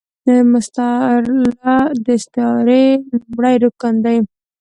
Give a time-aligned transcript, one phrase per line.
[0.51, 2.85] مستعارله د استعارې
[3.19, 4.19] لومړی رکن دﺉ.